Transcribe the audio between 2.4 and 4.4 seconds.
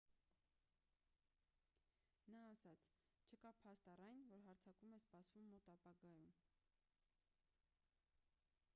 ասաց չկա փաստ առ այն